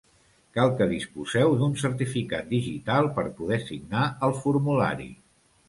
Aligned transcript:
Cal 0.57 0.71
que 0.79 0.87
disposeu 0.93 1.53
d'un 1.59 1.75
certificat 1.83 2.49
digital 2.55 3.11
per 3.21 3.27
poder 3.43 3.63
signar 3.69 4.09
el 4.31 4.37
formulari. 4.43 5.11